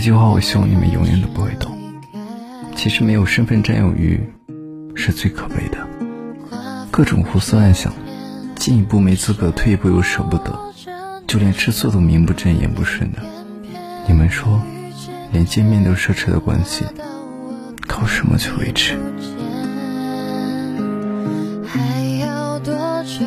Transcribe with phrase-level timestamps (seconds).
[0.00, 1.78] 这句话我希望你们永远都不会懂。
[2.74, 4.18] 其实没有身份占有欲
[4.94, 5.76] 是最可悲的，
[6.90, 7.92] 各种胡思乱想，
[8.56, 10.58] 进一步没资格，退一步又舍不得，
[11.26, 13.18] 就连吃醋都名不正言不顺的。
[14.08, 14.62] 你们说，
[15.32, 16.82] 连见面都奢侈的关系，
[17.86, 18.96] 靠什么去维持？
[21.66, 22.72] 还要多
[23.04, 23.26] 久，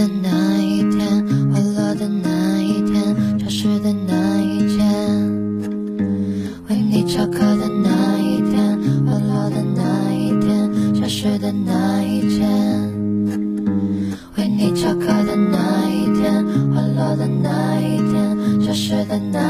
[0.00, 4.80] 的那一天，滑落的那一天，消失的那一天，
[6.70, 12.48] 为你翘课的那一天，滑落的那一天，消失的那一天。
[14.38, 19.49] 为你翘课的那一天，滑落的那一天，消失的那。